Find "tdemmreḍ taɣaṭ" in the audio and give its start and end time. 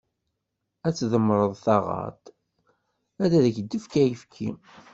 0.93-2.21